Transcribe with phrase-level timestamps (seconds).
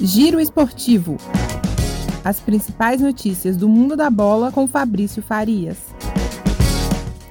[0.00, 1.16] Giro Esportivo.
[2.24, 5.87] As principais notícias do mundo da bola com Fabrício Farias.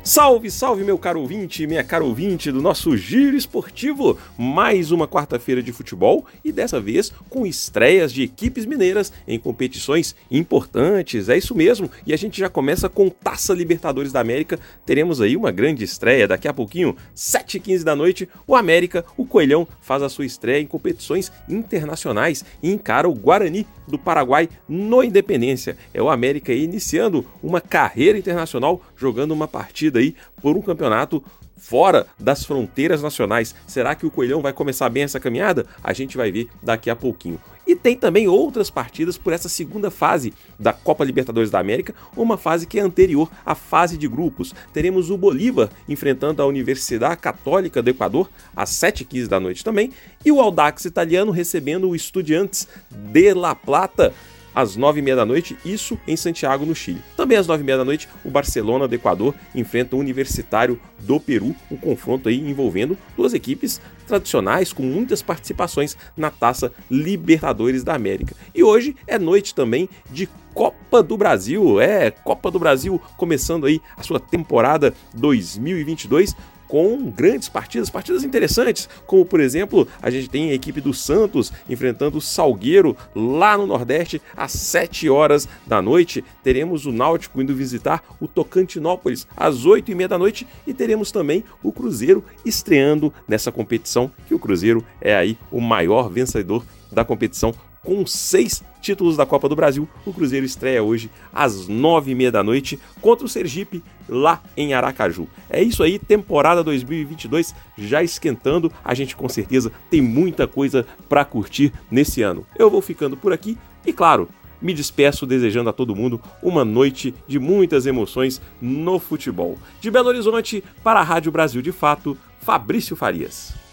[0.07, 4.17] Salve, salve, meu caro ouvinte, minha caro ouvinte do nosso Giro Esportivo.
[4.37, 10.15] Mais uma quarta-feira de futebol e dessa vez com estreias de equipes mineiras em competições
[10.31, 11.27] importantes.
[11.27, 11.91] É isso mesmo.
[12.05, 14.57] E a gente já começa com Taça Libertadores da América.
[14.85, 18.29] Teremos aí uma grande estreia daqui a pouquinho, 7h15 da noite.
[18.47, 23.67] O América, o Coelhão, faz a sua estreia em competições internacionais e encara o Guarani
[23.85, 25.77] do Paraguai no Independência.
[25.93, 31.23] É o América iniciando uma carreira internacional jogando uma partida aí por um campeonato
[31.57, 33.53] fora das fronteiras nacionais.
[33.67, 35.65] Será que o Coelhão vai começar bem essa caminhada?
[35.83, 37.39] A gente vai ver daqui a pouquinho.
[37.65, 42.37] E tem também outras partidas por essa segunda fase da Copa Libertadores da América, uma
[42.37, 44.55] fase que é anterior à fase de grupos.
[44.71, 49.91] Teremos o Bolívar enfrentando a Universidade Católica do Equador às 7h15 da noite também,
[50.23, 54.13] e o Audax italiano recebendo o Estudiantes de La Plata
[54.57, 57.03] às nove e meia da noite, isso em Santiago, no Chile.
[57.15, 61.19] Também às nove e meia da noite, o Barcelona do Equador enfrenta o Universitário do
[61.19, 67.93] Peru, um confronto aí envolvendo duas equipes tradicionais com muitas participações na Taça Libertadores da
[67.93, 68.35] América.
[68.55, 73.79] E hoje é noite também de Copa do Brasil, é Copa do Brasil começando aí
[73.95, 76.35] a sua temporada 2022
[76.67, 81.51] com grandes partidas, partidas interessantes, como por exemplo, a gente tem a equipe do Santos
[81.69, 86.23] enfrentando o Salgueiro lá no Nordeste às 7 horas da noite.
[86.43, 91.11] Teremos o Náutico indo visitar o Tocantinópolis às 8 e meia da noite e teremos
[91.11, 97.03] também o Cruzeiro estreando nessa competição, que o Cruzeiro é aí o maior vencedor da
[97.03, 97.53] competição
[97.87, 99.87] com seis títulos da Copa do Brasil.
[100.05, 104.73] O Cruzeiro estreia hoje às nove e meia da noite contra o Sergipe lá em
[104.73, 105.25] Aracaju.
[105.49, 108.69] É isso aí, temporada 2022 já esquentando.
[108.83, 112.45] A gente com certeza tem muita coisa para curtir nesse ano.
[112.59, 114.27] Eu vou ficando por aqui e claro,
[114.61, 119.57] me despeço desejando a todo mundo uma noite de muitas emoções no futebol.
[119.79, 123.66] De Belo Horizonte para a Rádio Brasil de Fato, Fabrício Farias.